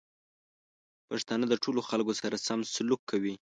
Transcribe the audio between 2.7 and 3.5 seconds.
سلوک کوي.